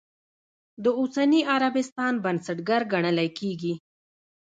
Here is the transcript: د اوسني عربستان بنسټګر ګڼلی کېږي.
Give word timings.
د 0.83 0.85
اوسني 0.99 1.41
عربستان 1.53 2.13
بنسټګر 2.25 2.81
ګڼلی 2.93 3.29
کېږي. 3.39 3.73